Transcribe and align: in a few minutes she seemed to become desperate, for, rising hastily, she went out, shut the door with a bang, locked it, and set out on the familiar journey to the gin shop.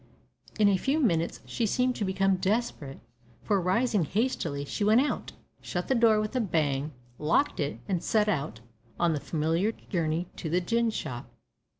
in 0.57 0.67
a 0.67 0.77
few 0.77 0.99
minutes 0.99 1.41
she 1.45 1.67
seemed 1.67 1.95
to 1.95 2.03
become 2.03 2.37
desperate, 2.37 2.99
for, 3.43 3.61
rising 3.61 4.03
hastily, 4.03 4.65
she 4.65 4.83
went 4.83 4.99
out, 4.99 5.33
shut 5.61 5.87
the 5.89 5.93
door 5.93 6.19
with 6.19 6.35
a 6.35 6.41
bang, 6.41 6.91
locked 7.19 7.59
it, 7.59 7.79
and 7.87 8.03
set 8.03 8.27
out 8.27 8.61
on 8.99 9.13
the 9.13 9.19
familiar 9.19 9.71
journey 9.71 10.27
to 10.35 10.49
the 10.49 10.59
gin 10.59 10.89
shop. 10.89 11.29